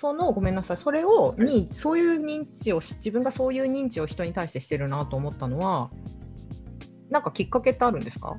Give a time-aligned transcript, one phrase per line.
[0.00, 0.76] そのごめんなさい。
[0.76, 5.90] それをにそういう認知をし自分がそういう認知を人に対してしてるなと思ったのは
[7.10, 8.36] なんかきっかけってあるんですか？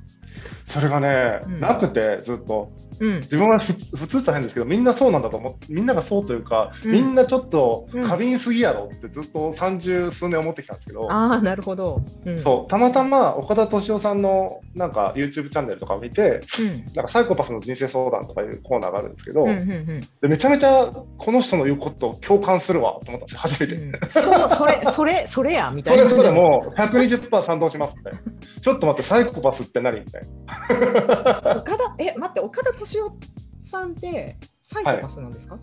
[0.67, 1.59] それがね、うん。
[1.59, 2.71] なくてずっと。
[2.99, 3.15] うん。
[3.21, 6.91] 自分はふ普通って変ですけどみんなそうなんだと思ってみんながそうというか、うん。
[6.91, 8.07] みんなちょっとうん。
[8.07, 12.69] 過敏すぎやろってずっと三十数年思ってきたんですけど、ああなるほど、うん、そう。
[12.69, 16.85] たまたま岡田敏夫さんのなんか YouTube チャンネルとかを見てうん。
[16.93, 20.01] なんかサイコパスの人生相談とかいうコーナーがあるんですけど、うんうんうん。
[20.21, 23.75] でめちゃめちゃこの人の言うこと共感するわと思ったんですよ初めて。
[23.75, 26.03] うんそうそれそれそれやみたいな。
[26.07, 28.19] それそれもう120%賛同しますみたいな。
[28.61, 30.27] ちょっと待って、サイコパスって何みたいな。
[30.69, 33.13] 岡田え待って岡田敏夫
[33.61, 35.57] さんってサイコパスなんですか、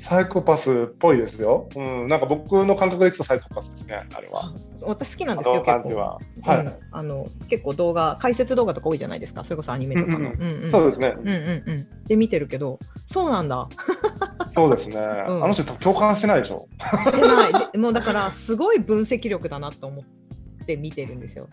[0.00, 1.68] サイコパスっぽいですよ。
[1.76, 4.46] うん、なんか僕の感覚でいくとサイコパスですね、あれは。
[4.46, 5.88] あ私好きなんあですよ結構。
[5.88, 6.18] じは。
[6.42, 6.58] はい。
[6.60, 9.44] うんあの結構動画解説動画とか多いじゃないですか？
[9.44, 10.18] それこそアニメとかの。
[10.18, 11.14] うんうんうんうんそうですね。
[11.16, 13.68] うんうんうんで見てるけどそうなんだ
[14.54, 14.96] そうですね。
[14.96, 16.66] んあの人共感してないでしょ。
[17.04, 21.48] してないでもうだからすごい分析力だなと思って見てるんですよ。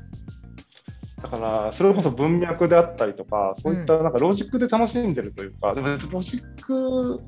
[1.25, 7.19] だから、それこそ文脈であったりとか、そういったなんかロジックで楽しんでるというか、でも別にロジック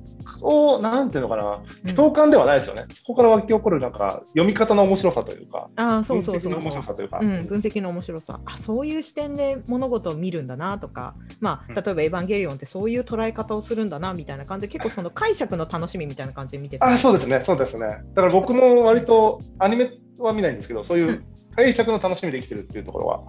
[0.42, 2.86] を、なんていうのかな、うん共感ではないですよね。
[2.94, 7.20] そこから湧き起こるなんか読み方の面白さというか、ああそうそうそう分析の面白さというか。
[7.22, 18.04] うん、分析の面白さあそういう視点で物事を見るんだなとか、まあ、うん例えば「エヴァンゲリオン」ってそういう捉え方をするんだなみたいな感じで結構その解釈の楽しみみたいな感じで見ててあそうですね、そうですね。
[18.14, 21.24] だから僕も割とアニメは見ないんですけど、そういうう
[21.56, 23.24] 解釈の楽しみで生きてるっていうところは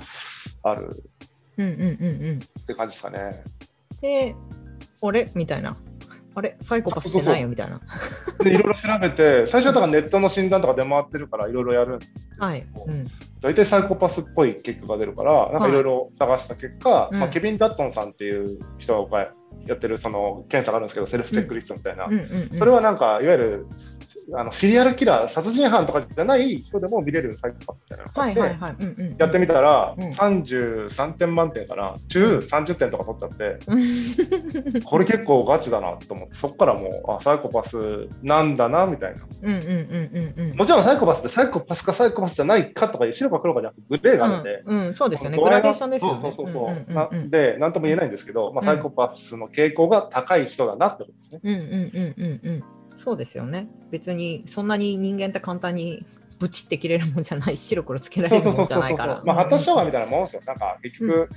[0.63, 0.91] ある
[1.57, 2.39] うんうんうんうん。
[2.39, 3.43] って感じですかね。
[4.01, 4.35] で
[5.03, 5.77] あれみたいな。
[6.35, 6.57] あれ？
[6.61, 7.81] サイコパスってないよみたいな。
[8.45, 13.07] で、いろいろ調べて、最初はだからネットの診断とか出回ってるからいろいろやるんですけど、はい、うん、
[13.41, 15.73] 大体サイコパスっぽい結果が出るから、なんかい。
[15.73, 17.19] ろいろ探した結果、うん。
[17.19, 19.33] まあ、ケビン・ダットンさんっていう人が
[19.67, 22.05] やってるその検査があるんですけど、セルフチェックリストみたいな。
[22.05, 22.59] うんうんうん。
[22.59, 23.67] それはなんか、いわゆる
[24.35, 39.23] あのシリアルキラー、殺人犯とかじゃない人でも見れるサイコパスみたいなのて、やってみたら、うん33点満点から中30点とか取っちゃって、うん これ結構ガチだなと思って、そこからもう、あ、サイコパスなんだなみたいな。
[40.55, 44.63] もちろんサイコパスってサイコパスかサイコパスじゃないかとか、白か黒かじゃなくて、グレーがあるんで。
[44.67, 46.21] うんうん、そうですよね、グラデーションですよね。
[46.21, 51.41] そうそうそうで、なんとも言えないんですけど、まあ、うんサイコパスの傾向が高い人だなってことですね。
[51.43, 52.65] うんうんうんうんうん。
[52.99, 53.69] そうですよね。
[53.91, 56.05] 別にそんなに人間って簡単に
[56.39, 59.23] ブチって切れるもんじゃないし、白黒つけられるもんじゃないから。
[59.25, 60.43] まあ、発達障害みたいなもんですよ。
[60.47, 61.29] なんか、結局、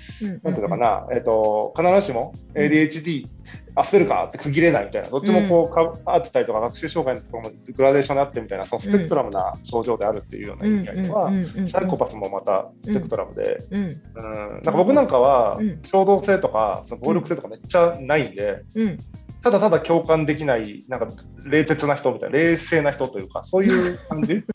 [0.44, 3.28] なんていうのかな、えっと、必ずしも ADHD、
[3.74, 11.32] アスペルガーって区切れないみたいな、どっちもこうか、あったりとか、学習障害のところもグラデーションにあってみたいな、そのスペクトラムな症状であるっていうような意味合いでは、
[11.72, 15.82] サイコパスもまたスペクトラムで、うんうん、なんか僕なんかはうん。
[15.84, 19.00] 衝動性とかその暴力性とかめっちゃないんで、うん
[19.42, 21.08] ただただ共感できないなんか
[21.46, 24.44] 冷徹な人みたいな冷静な人というかそういう感じ？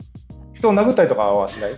[0.53, 1.71] 人を殴ったりとかはしない？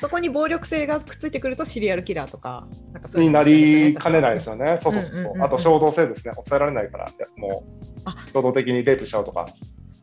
[0.00, 4.80] そこに暴力性がくっついてくるとシリアルキラーとかなんかそういうになりかねないですよね。
[4.82, 5.12] そうそうそう。
[5.12, 6.32] うんうんうんうんあと衝動性ですね。
[6.34, 7.06] 抑えられないから、
[7.36, 7.62] も
[8.04, 9.46] あう衝動的にレイプしちゃうとか。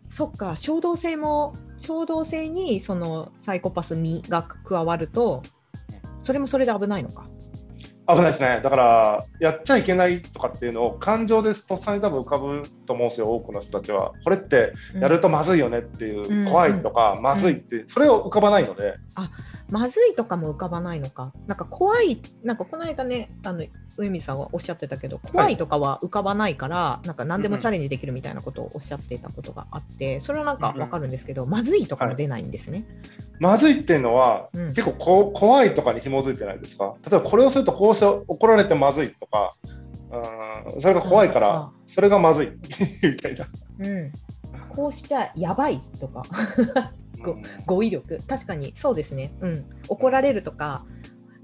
[0.10, 5.42] そっか衝動性も衝動性にそのサイコパス味が加わると
[6.20, 7.28] それもそれで危ないのか。
[8.16, 8.62] 危ないですね。
[8.64, 14.14] だから、やっちゃいけないとかっていうのを感情でとっさに多分浮かぶと思うんですよ、多くの人たちは。
[14.24, 18.96] これってやるとまずいよねっていう、うん怖いとか、まずいって、それを浮かばないので、
[19.72, 21.32] まずいとかも浮かばないのか？
[21.48, 23.64] なんか怖い、なんかこの間ね、あの
[23.98, 32.86] 上水さんがおっしゃってたけど、怖いとかは浮かばないから、なんか何でもチャレンジできるみたいなことをおっしゃっていたことがあって、それはなんかわかるんですけど、まずいとかも出ないんですね。
[33.40, 36.94] まずいっていうのは、うん結構こう怖いとかに紐づいてないですか？
[37.10, 39.54] 例えばこれをするとこうして怒られてまずいとか、
[40.74, 42.52] うん、それが怖いかあら、それがまずい
[43.08, 43.48] みたいな。
[43.80, 44.12] うん。
[44.70, 46.22] こうしちゃやばいとか、
[47.66, 48.20] 語彙力。
[48.28, 49.34] 確かにそうですね。
[49.42, 49.66] うん。
[49.88, 50.86] 怒られるとか、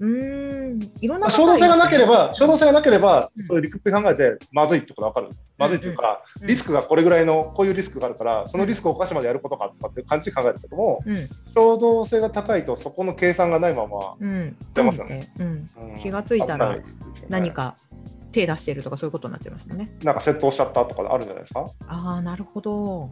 [0.00, 5.40] うーん、いろんなまあ衝動性がなければ、衝動性がなければ、うんそういう理屈で考えて、まずいってことが分かる。
[5.58, 14.56] まずいっていうか、うんリスクがこれぐらいの、こういうリスクがあるから、そのリスクを犯してまでやることかとかっていう感じで考えるけども、うん、衝動性が高いと、そこの計算がないまま、うん。
[14.74, 15.46] 出ますよねうん。
[15.46, 16.76] うん気がついたら
[17.28, 17.76] 何か
[18.30, 19.90] 手出してるとかそういうことになっちゃいますもんね。
[20.04, 21.66] なんか窃盗しちゃったとかあるんじゃないですか。
[21.88, 23.10] ああ、なるほど。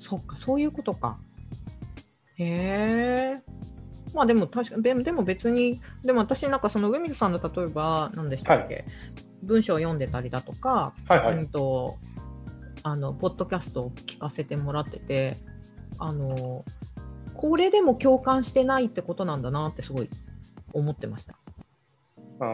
[0.00, 1.18] そっか、そういうことか。
[2.36, 3.42] へえ。
[4.14, 8.84] まあでも確かでもでも別に、でも私なんかその上水さんの例えば何でしたっけ、
[9.42, 11.36] 文章を読んでたりだとか、はいはい。
[11.36, 11.98] うんと
[12.86, 15.36] あのポッドキャストを聞かせてもらってて、
[15.98, 16.64] あの
[17.32, 20.10] これでも共感してないってことなんだなってすごい
[20.72, 21.34] 思ってました。
[22.40, 22.44] う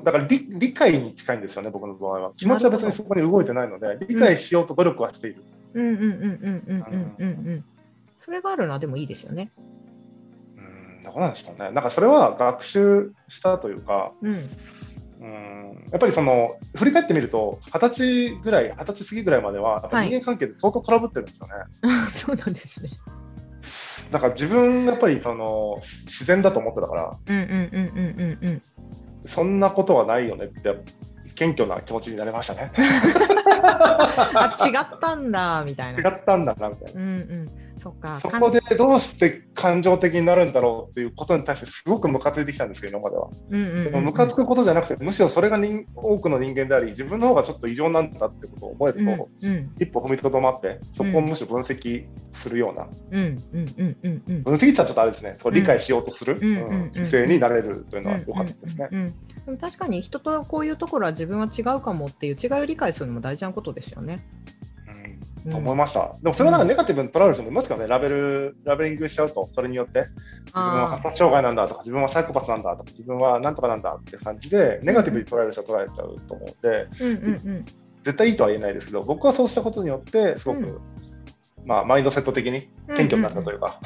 [0.00, 2.32] んだから理理解に近いんですよね、僕の場合は。
[2.36, 5.42] 気持ちは別にそこに動いてないので、理解しようと努力はしている。
[5.74, 7.64] うんうんうんうんうんうんうんうん。
[8.24, 9.52] それがあるのはでもいいですよね。
[10.56, 11.70] うん、どうなんでしょうね。
[11.72, 14.50] なんかそれは学習したというか、うん。
[15.20, 21.52] うん、やっぱりその振り返ってみると、二十歳ぐらい、二十歳過ぎぐらいまでは、やっぱ人間関係で相当トラブってるんですよね。
[21.82, 22.90] あ そうなんですね。
[24.10, 28.62] だから自分、やっぱりその自然だと思ってたから、うんうんうんうんうんうん。
[29.26, 30.74] そんなことはないよねって、
[31.34, 32.72] 謙虚な気持ちになりましたね。
[33.64, 36.10] あ違ったんだみたいな。
[36.10, 37.00] 違ったんだなみたいな。
[37.00, 37.63] うんうん。
[37.84, 38.18] そっか。
[38.20, 43.28] そこでどうして感情的になるんだろうっていうことに対してすごくムカついてきたんですけど、今までは。
[43.50, 52.86] うんうんうんうんでもムカつくことじゃなくて、むしろそれが人多くの人間であり、自分の方がちょっと異常なんだってことを覚えると、うんうん一歩踏みとどまって、そこをむしろ分析するような。
[53.10, 53.36] 分
[54.54, 56.38] 析ってちょっとあれですね、そう理解しようとする、
[56.94, 58.88] 姿勢になれるというのは良かったですね。
[59.44, 64.24] でも確かに人とこういうところは自分は違うかもっていう違いを理解するのも大事なことですよね。
[65.44, 65.50] うん。
[65.52, 66.12] と思いました。
[66.22, 70.04] でもそれはなんかネガティブに捉える人もいますからね、ラベル、ラベリングしちゃうと、それによって、
[70.46, 77.64] 自分は発達障害なんだとか、自分はサイコパスなんだとか、自分はなんとかなんだって感じで、ネガティブに捉える人は捉えちゃうと思うので、うんうんうん。
[78.04, 80.78] 絶対いいとは言えないですけど、僕はそうしたことによって、すごく、うん。
[81.66, 83.80] まあ、マインドセット的に謙虚になったというか。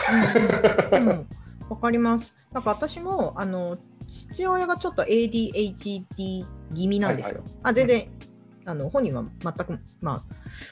[1.69, 2.35] わかります。
[2.53, 3.77] なんか私もあの
[4.07, 6.05] 父親がちょっと ADHD
[6.75, 7.35] 気味なんですよ。
[7.37, 8.09] はいはあ全然
[8.69, 10.23] あの本人は全くま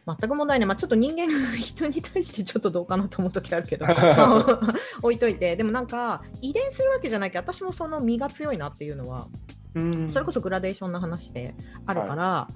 [0.06, 0.66] あ全く問題ない。
[0.66, 4.60] まあちょっと人間が人に対してちょっとどうかなと思う時あるけど、 まあ
[5.02, 5.56] 置いといて。
[5.56, 9.28] でもなんか遺伝するわけじゃないけど私もその身が強いなっていうのは
[9.74, 10.10] うん。
[10.10, 11.54] それこそグラデーションの話で
[11.86, 12.48] あるから、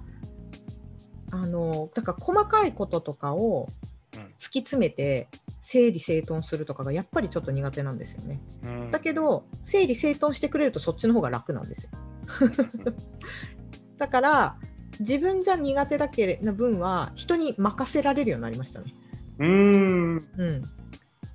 [1.33, 3.67] あのだから細かいこととかを
[4.15, 4.21] うん。
[4.39, 5.29] 突き詰めて
[5.63, 8.43] 整理整頓するとかがやっぱりちょっと苦手なんですよね。
[8.65, 8.91] うん。
[8.91, 11.91] だけど整理整頓してくれるとそっちの方が楽なんですよ。
[13.97, 14.57] だから
[15.01, 18.95] 自分じゃ苦手だけな分は人に任せられるようになりましたね。
[19.39, 20.29] うーん。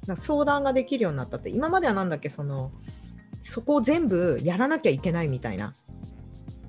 [0.07, 2.71] うん、相談ができるようになったって今まではなんだっけその
[3.41, 5.73] そこを全部やらなきゃいけないみたいな、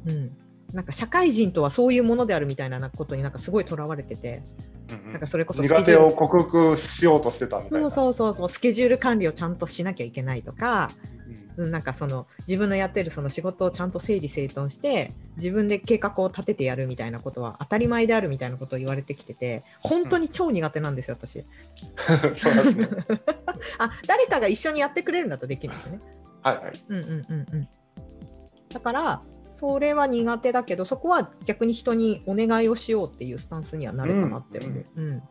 [0.07, 0.37] うん、
[0.73, 4.43] なんか社会人とはそういうものであるみたいなことになんかすごいとらわれてて
[4.91, 7.91] うんなんかそれこそ苦手を克服しようとしてたみたいな。
[7.91, 11.17] そうそうそうそうスケジュール管理をちゃんとしなきゃいけないとか、うん
[11.57, 21.43] なんかその自分のやってるその仕事をちゃんと整理整頓して自分で計画を立ててやるみたいなことは当たり前であるみたいなことを言われてきてて本当に超苦手なんですよ私。
[22.37, 22.89] そうですね。
[23.79, 25.99] あ誰かが一緒にやってくれるんだとできるんですよね。
[26.43, 26.85] はいはい。
[26.89, 27.69] うんうんうんうん。
[28.69, 29.23] だから
[29.56, 34.85] それは苦手だけどそこは逆に人にお願いをしようっていうスタンスにはなるかなって思う。
[34.97, 35.23] うん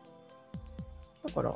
[1.26, 1.54] だから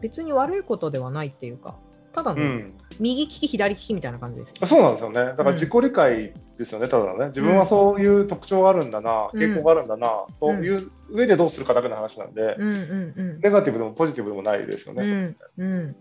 [0.00, 1.76] 別に悪いことではないっていうか
[2.12, 2.74] ただのうん。
[2.98, 4.66] 右利き左利きみたいな感じですよ。
[4.66, 5.16] そうなんですよね。
[5.16, 7.26] だから自己理解ですよね、ただのね。
[7.26, 12.76] 自分はそういう特徴があるんだな、うん傾向があるんだな、という上でどうするかだけの話なんで、うんうん
[13.16, 15.36] うんネガティブでもポジティブでもないですよね。
[15.58, 15.96] うんうん、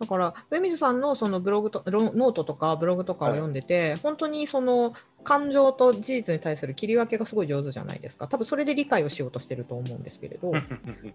[0.00, 4.94] だから上水さんのそのブログとロノートとかブログとかを読んでて、本当にその
[5.24, 10.52] 感情と事実に対する切り分けがすごい上手じゃないですか多分それで理解をしようとしてると思うんですけれど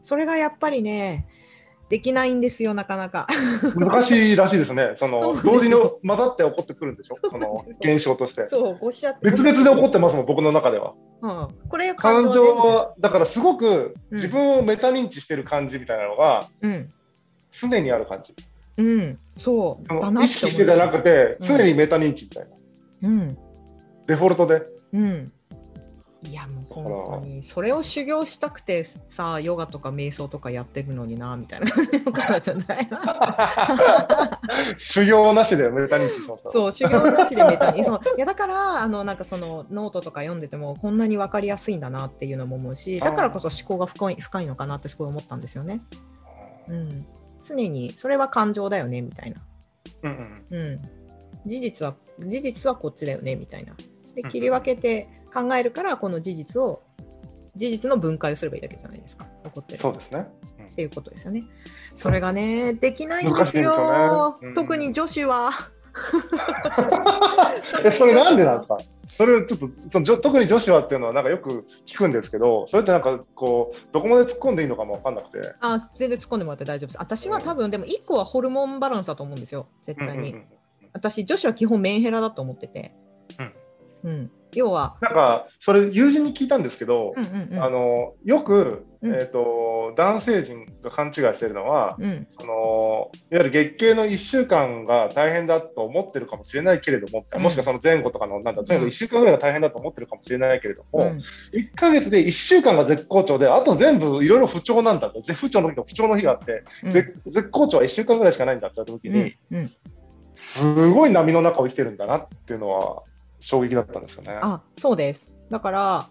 [0.03, 1.27] それがやっぱりね
[1.89, 3.27] できないんですよなかなか。
[3.75, 4.93] 難しいらしいですね。
[4.95, 8.47] その同時に混ざって起こってくるんでしょ、その現象として。
[8.47, 10.93] そうごっしゃって別々で起こってますもん、僕の中では。
[11.21, 16.89] うん、これ感ね情は、だからすごくうん自分をメタ認知してる感じみたいなのがうん
[17.51, 18.33] 常にある感じ。
[18.35, 18.45] うん、
[19.35, 19.87] そう。
[19.87, 21.47] そのだなって思う意識してじゃなくて、うん。
[21.47, 22.47] 常にメタ認知みたい
[23.01, 23.09] な。
[23.09, 23.37] うん。
[24.07, 24.63] デフォルトで。
[24.93, 25.25] うん。
[26.29, 27.43] いやもう本当に。
[27.43, 31.67] それを修行したくてさヨガとか瞑想とかやってるのになみたいな。
[32.11, 32.87] 感じじゃない
[34.77, 38.01] 修行なしでメタ認知そう修行なしでメタにそう。
[38.17, 45.81] いやだからあのなんかそのノートとか読んでてもこんなに分かりやすいんだなっていうのも思うしだからこそ思考が深い深いのかなってすごい思ったんですよね。
[46.67, 46.89] うん、
[47.45, 49.41] 常にそれは感情だよねみたいな。
[50.03, 50.77] うんうんうん、
[51.45, 53.73] 事実は事実はこっちだよねみたいな。
[54.15, 56.81] で切り分けて考えるからこの事実を
[57.55, 60.27] 事実の分解をすればいいだけじゃないですか起こってるそうですね。
[60.71, 61.43] っていうことですよね。
[61.95, 65.51] それがねできないんですよねうん特に女子は。
[67.83, 68.77] えそれなんでなんですか？
[69.17, 75.53] それちょっとその特に女子はっていうのはなんかよく聞くんですけどそれってなんかこうどこまで突っ込んでいいのかも分かんなくて。
[75.61, 76.97] あ全然突っ込んでもらって大丈夫です。
[76.99, 79.67] 私は多分でも1個はホルモンバランスだと思うんですよ。
[79.81, 80.29] 絶対に。
[80.29, 80.55] うんうんうん
[80.95, 82.95] 私女子は基本メンヘラだと思ってて。
[84.03, 84.31] うん。
[84.53, 87.61] 要は、なんかそれ友人に聞いたんですけど、うんうんうん。
[87.61, 89.15] あのよくうん。
[89.15, 92.27] えー、と男性陣が勘違いしているのは、うん。
[92.39, 97.41] そのいわゆる月経の1週間が大変だと思ってるかもしれないけれども、うん。
[97.41, 101.21] もしくはその前後とかの、なんだ、とにかく1週間ぐらいが大変だと思ってるかもしれないけれども、うん。
[101.53, 106.91] 1ヶ月で1週間が絶好調で、あと全部いろいろ不調なんだと、絶不調の日と不調の日があって、うん。
[106.91, 109.35] 絶絶好調は1週間ぐらいしかないんだって言った時に、
[110.33, 113.03] すごい波の中を生きてるんだなっていうのは
[113.39, 114.37] 衝撃だったんですよね。
[114.41, 115.35] あそうです。
[115.49, 116.09] だから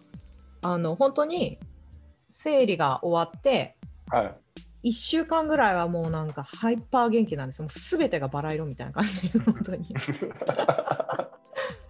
[0.63, 1.59] あの本当に
[2.37, 3.77] 生理が終わって
[4.11, 4.35] は
[4.83, 7.61] い、1週間ぐらいはもうなんかハイパー元気なんです。
[7.61, 9.95] よもう全てがバラ色みたいな感じです本当に。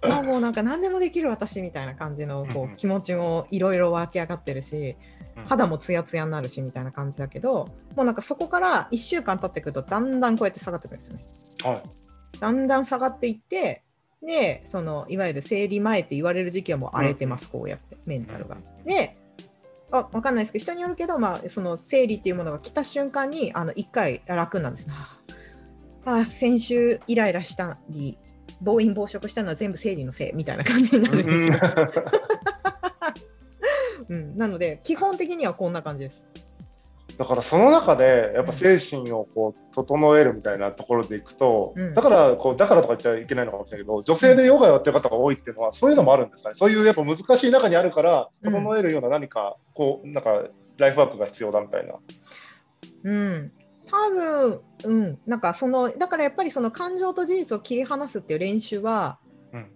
[0.02, 2.72] あもうなんか何でもできる私みたいな感じのこうんうん。
[2.72, 4.96] う気持ちもいろいろ湧き上がってるし
[5.36, 5.44] うん。
[5.44, 7.64] 肌もツヤツヤになるしみたいな感じだけど
[7.96, 11.24] もうなんかそこから1週間経ってくるとだんだんこうやって下がってくるんですよね。
[11.64, 11.82] はい。
[12.38, 13.82] だんだん下がっていって
[14.22, 18.56] でそのいわゆる生理前って言われる時期はもう荒れてます、こうやってメンタルが。
[18.84, 19.23] で
[19.94, 24.94] あ分かんないですけど人によるけど、まあ、その生理っていうものが来た瞬間にあの1回楽になるんですね。
[26.04, 28.18] ああ先週イライラしたり
[28.60, 31.54] 暴飲暴食したのは全部生理のせいみたいな感じになるんですよ。
[34.10, 36.24] うん、 なので基本的にはこんな感じです。
[37.16, 41.94] だからその中でやっぱ精神をこう整えるみたいなところでいくと、うん。
[41.94, 46.54] だからこうだからとか言っちゃいけないのかもしれないけど女性でヨガやってる方が多いっていうのはそういうのもあるんですかね。
[46.56, 48.52] そういうやっぱ難しい中にあるからうん。
[48.52, 50.44] 整えるような何かこうなんか
[50.76, 51.94] ライフワークが必要だみたいな。
[53.04, 53.52] うん、
[53.86, 59.18] 多分、うん、なんかそのだからやっぱりその感情と事実を切り離すっていう練習は
[59.52, 59.70] うん。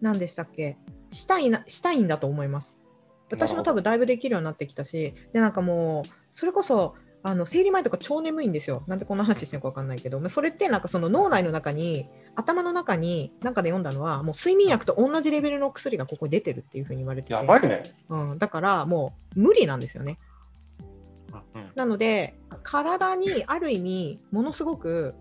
[0.00, 0.76] 何でしたっけ？
[1.10, 2.76] したいなしたいんだと思います。
[3.30, 8.84] 私も多分だいぶできるようになってきたしでなんかもうそれこそあの生理前とか超眠いんですよ。
[8.86, 17.82] なんでこんな話してるのか分かんないけど、まあそれってなんかその脳内の中に頭の中になんかで読んだのはもう睡眠薬と同じレベルの薬がここに出てるっていうふうに言われててやばいね。
[18.08, 20.14] うん、だからもう無理なんですよね。
[21.54, 25.14] うんなので体にある意味ものすごく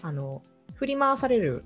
[0.00, 0.42] あの
[0.74, 1.64] 振り回される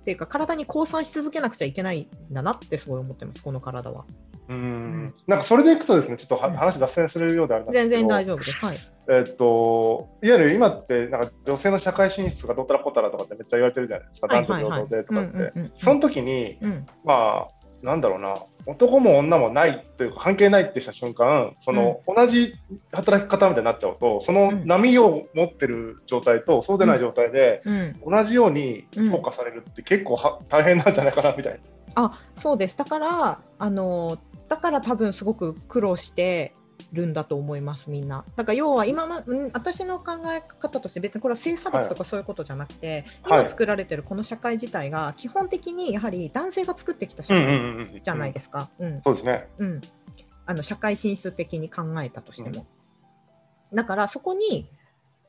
[0.00, 4.04] っていうか体に降参し続けなくちゃいけないんだなってすごい思ってますこの体は
[4.52, 5.14] うん。
[5.26, 7.88] なんかそれでいくとですねちょっと話脱線するようでありますけど。
[7.88, 8.64] 全然大丈夫です。
[8.64, 8.76] はい。
[9.08, 15.58] えっと、いわゆる今ってなんか女性の社会進出がどったらこったらとかってめっちゃ言われてるじゃないですか、男女平等でとかって。
[15.58, 16.86] うんその時に、うん。
[17.04, 17.46] まあ、
[17.82, 18.34] なんだろうな、
[18.66, 22.54] 男も女もないというか、関係ないってした瞬間、その、同じ
[22.92, 27.92] 働き方みたいになっちゃうと、その波を持ってる状態と、そうでない状態で、うん。
[28.12, 31.58] 同じように評価されるって結構は大変なんじゃないかなみたいな。
[31.94, 32.76] あそうです。
[32.76, 34.16] だからあの
[34.52, 36.52] だから多分すごく苦労して
[36.92, 48.68] るんだと思いますみんなだから要は今ま、うん、私の考え方として別にこれは性差別とかそういうことじゃなくて、はい今作られてるこの社会自体が基本的にやはり男性が作ってきた社会んじゃないですか。
[48.78, 49.48] うんそうですね。
[49.56, 49.80] うん、
[50.44, 52.66] あの社会進出的に考えたとしても。
[53.72, 54.68] だからそこに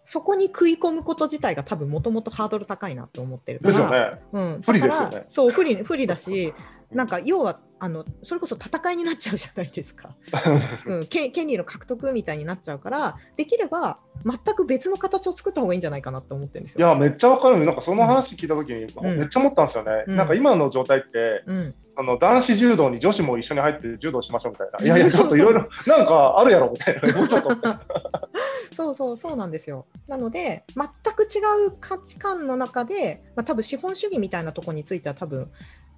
[0.05, 4.21] そこに食い込むこと自体が多分もともとハードル高いなと思ってるかですよら、ね。
[4.33, 6.53] うん、不利ですよねそう不利不利だし
[6.93, 10.15] なんか要はあのそれこそ戦いになっちゃうじゃないですか、
[10.87, 16.87] うん、権権利の獲得みたいになっちゃうからできれば全く別の形を作った方がいいんじゃないかなと思ってるんですよ。
[16.87, 17.65] いや、めっちゃわかる。
[17.65, 20.03] なんかその話聞いたときに、うんめっちゃ思ったんですよね。
[20.07, 24.85] うんなんか今の状態って、うん、あの男子柔道に女子も一緒に入って柔道しましょうみたいな。
[24.85, 27.17] いやいや、ちょっといろいろ、なんかあるやろみたいな。
[27.17, 27.49] もうちょっと。
[28.71, 29.85] そうそうそうなんですよ。
[30.07, 35.51] なので全く違う価値観の中で、まあ、多分資本主義みたいなところについては多分、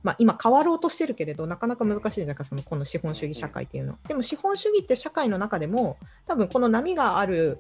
[0.06, 3.98] まあ、今変わろうとしてるけれどなかなか難しいじゃないかそのこの資本主義社会っていうの。
[4.08, 5.98] でも資本主義って社会の中でも
[6.28, 7.58] 多分この波がある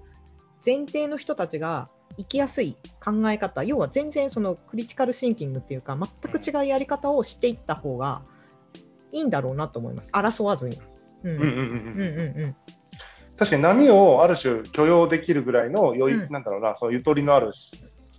[0.64, 1.88] 前提の人たちが
[2.18, 8.22] 生きやすい考え方要は全然そのクリティカルシンキングっていうか全く違うやり方をしていった方が
[9.12, 10.12] いいんだろうなと思います。
[10.12, 10.80] 争わずに。
[11.24, 11.48] うんうんうん。
[11.48, 12.56] うんうんうんうん。
[13.38, 16.32] 確かに波をある種許容できるぐらいの良い、うん。
[16.32, 17.50] なんだろうな、そのゆとりのある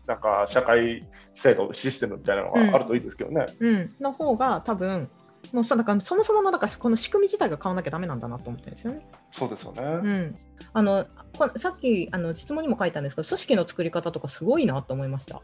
[0.06, 1.00] なんか社会
[1.34, 3.46] 制度、システムみたいなのがあるといいですけどね。
[3.58, 5.10] うん、の方が多分
[5.52, 9.06] もうそうだからそもそものだからこの仕組み自体が変わらなきゃダメなんだなと思ってるんですよね。
[9.32, 9.82] そうですよね。
[9.82, 10.34] うん、
[10.72, 15.36] あのこさっきあの質問にも書いたんですけど組織の作り方とかすごいなと思いました。
[15.36, 15.40] あ、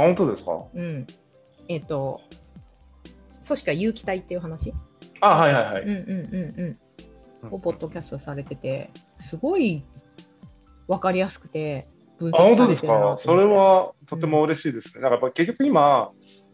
[0.00, 0.58] 本当ですか？
[0.74, 1.06] うん、
[1.68, 2.20] えっ、と
[3.46, 4.72] 組織は有機体っていう話、
[5.20, 5.82] あ、はいはいはい。
[5.82, 6.78] うんうんうん
[7.42, 9.84] うん、をポッドキャストされててすごい
[10.88, 11.86] 分かりやすくて
[12.24, 12.86] 分あ、本析さ当ですか。
[12.86, 13.22] れてるなと思って。
[13.24, 15.02] それはとても嬉しいですね。
[15.02, 16.10] なんかやっぱ結局今、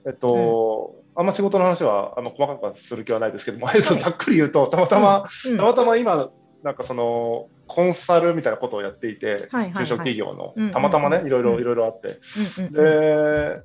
[0.06, 5.56] えっと、あんま仕事の話はあんま細かくする気はないですけども、えっとはいざっくり言うと、たまたま、うん。
[5.56, 6.30] たまたま今、
[6.62, 9.72] なんかその、コンサルみたいなことをやっていて、はいはいはい。
[9.72, 11.60] 中小企業のうんうんうん、たまたまね、いろいろうん。
[11.60, 12.18] いろいろあって。
[12.58, 13.62] うんうんで、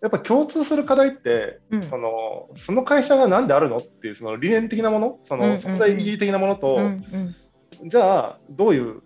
[0.00, 1.82] やっぱ共通する課題って、うん。
[1.82, 5.62] そのその会社が何であるのっていうその理念的なもの、そのうんうんうん。
[5.62, 7.34] 存在意義的なものと、うん
[7.82, 7.88] うん。
[7.88, 9.02] じゃあどういう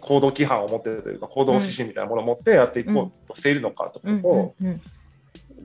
[0.00, 4.54] 行動規範を持っているというか行動指針みたいなものを持ってやっていこうとしているのかとかと、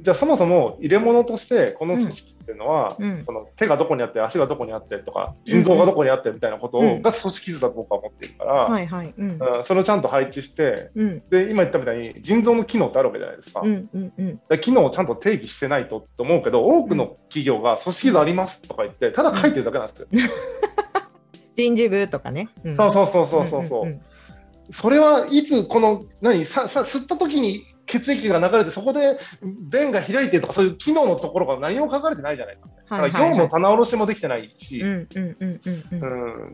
[0.01, 9.13] じゃあそもそも入れ物としてこの組織っていうのは、うん、その手がどこにあって足がどこにあってとか心臓がどこにあってみたいなことを、うん、が組織図だと僕は思っているから、はいはい。
[9.17, 10.91] うん、それをちゃんと配置して、
[11.29, 20.07] で今言ったみたいに腎臓の機能ってあるわけじゃないですか,、う機能をちゃんと定義してないとと思うけど多くの企業が組織図ありますとか言ってただ書いてるだけなんですよ。
[21.57, 23.99] 人事部とかね、そうそうそうそうそうそう,、
[24.71, 26.45] それはいつこの何？
[26.45, 29.17] ささ吸った時に血液が流れてそこで
[29.71, 32.61] 便が開いてとかそういう機能のところが何も書かれてないじゃないか。
[32.89, 34.83] だから業務棚卸しもできてないし、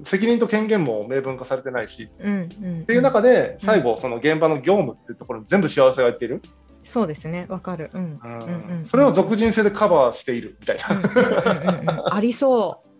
[0.03, 6.41] 責任と権限も明文化されてないし、うんうん、っていう中で最後その現場の業務っていうところに全部幸せがいっている。
[6.83, 8.85] そうですね、わかる、うん。
[8.85, 12.01] それを俗人性でカバーしているみたいな。
[12.11, 12.92] ありそう。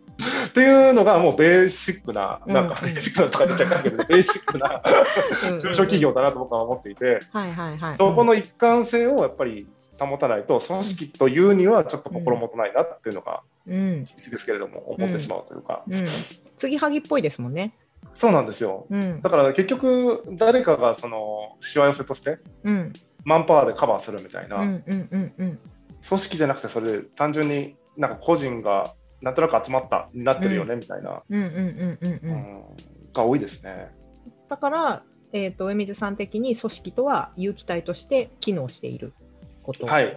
[0.47, 4.81] っていうのがもうベーシックな、なんかベーシックなとか言っちゃうけど、 ベーシックな
[5.61, 7.19] 中小企業だなと僕は思っていて、
[7.97, 9.67] そこの一貫性をやっぱり
[9.99, 15.83] 保たないと、組織というにはちょっと心もとないなっていうのが、うん、ですけれども、思ってしまうというか。
[16.57, 17.75] 継ぎはぎっぽいですもんね。
[18.13, 22.93] そうなんですよ、うん、だから結局、誰かがそのしわ寄せとして、うん、
[23.23, 25.57] マンパワーでカバーするみたいな、組
[26.01, 28.93] 織じゃなくて、それで単純になんか個人が
[29.23, 31.23] なんとなく集まったになってるよね、みたいな。
[33.13, 33.89] が多いですね。
[34.49, 39.13] だから、えーと、上水さん的に組織とは有機体として機能している
[39.63, 40.15] ことはい。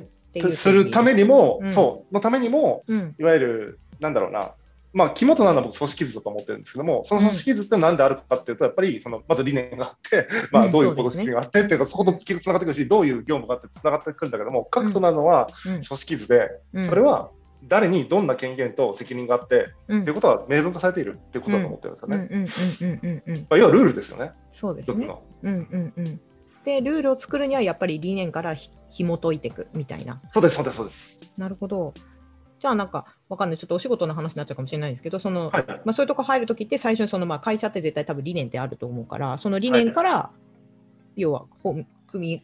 [0.53, 2.15] するためにも、うん、そう。
[2.15, 4.53] のためにも、うん、いわゆるなんだろうな。
[4.93, 16.49] まあ、肝となるのは僕、組織図だと思ってるんですけども、その組織図って何であるかっていうと、やっぱりそのまず理念があって、 まあ、どういうことがあってっていうか、そことつながってくるし、どういう業務があってつながってくるんだけども、核となるのは組織図で、
[16.83, 17.31] それは
[17.65, 21.95] 誰にどんな権限と責任があって、うん、っていうことは明文化されているっていうことだと思ってるん
[22.45, 23.45] ですよね。
[23.51, 24.33] 要はルールですよね。
[24.51, 25.09] そうですね。
[25.43, 26.21] うんうんうん。
[26.65, 30.21] でルールを作るにはやっぱり理念からひ紐解いていくみたいな。
[30.31, 31.19] そうですそうですそうです。
[31.37, 31.95] なるほど。
[32.59, 40.31] じゃあなんかわかんないちょっとお仕事の話になっちゃうかもしれないんですけどその、はい、まあ、そういうとこ入るときって最初にそのまあ会社って絶対多分理念ってあると思うからその理念から、は
[41.17, 42.43] い、要はほ組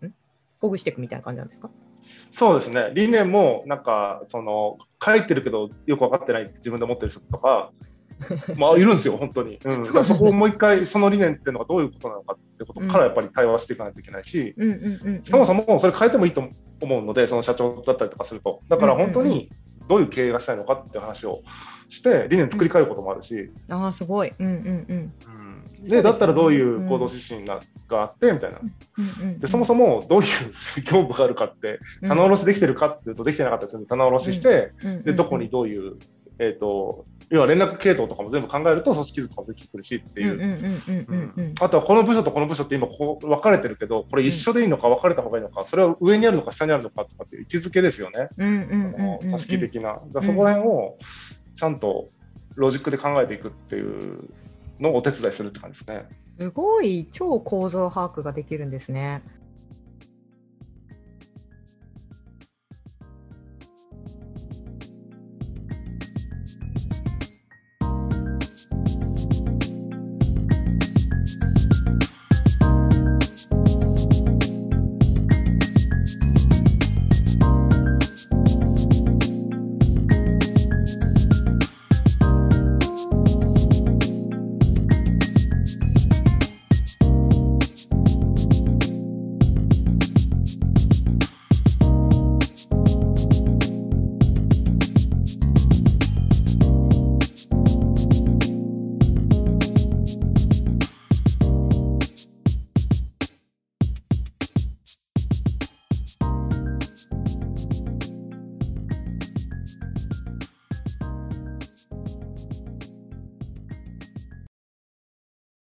[0.00, 0.12] み
[0.60, 1.70] ほぐしていくみたいな感じなんですか？
[2.32, 7.70] そうですね、理念もなんかその書いてるけどよく分かってないって自分で思ってる人とか、
[8.56, 9.58] まあ、いるんですよ、本当に。
[9.64, 14.54] うん、そこをもう一回、その理念っていうのがどういうことなのかってことからやっぱり対話していかないといけないし、
[15.22, 16.42] そもそもそれ変えてもいいと
[16.80, 18.60] 思うので、その社長だったりとかすると。
[18.68, 19.50] だから本当に
[19.88, 21.42] どういう経営がしたいのかっていう話を
[21.88, 23.50] して、理念作り変えることもあるし。
[23.68, 24.32] ああ、すごい。
[24.38, 25.12] うんうんうん。
[25.82, 28.60] で、だったらどういう行動指針が,、があってみたいな、
[29.38, 30.28] でそもそもどういう
[30.76, 34.72] 業務があるかって棚卸しできてるかっていうとできてなかったりするんで棚卸しして、
[35.04, 35.96] でどこにどういう、
[36.38, 41.54] えーと、要は連絡系統とかも全部考えると組織図とかもできてくるしっていう。
[41.60, 48.28] あとはこの部署とこの部署って今こう分かれてるけどこれ一緒でいいのか分かれた方がいいのかそれは上にあるのか下にあるのかとかっていう位置づけですよね。
[48.36, 50.00] 組織的な。
[50.12, 50.98] だそこら辺を
[51.56, 52.08] ちゃんと
[52.54, 54.30] ロジックで考えていくっていう
[54.80, 56.08] のお手伝いするって感じですね。
[56.38, 59.22] すごい超構造把握ができるんですね。